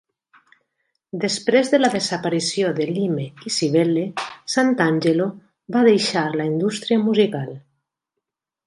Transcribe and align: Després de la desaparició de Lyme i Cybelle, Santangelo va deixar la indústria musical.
Després 1.25 1.69
de 1.73 1.79
la 1.81 1.91
desaparició 1.95 2.71
de 2.79 2.87
Lyme 2.93 3.27
i 3.51 3.55
Cybelle, 3.59 4.07
Santangelo 4.57 5.29
va 5.77 5.87
deixar 5.93 6.29
la 6.43 6.51
indústria 6.55 7.03
musical. 7.09 7.59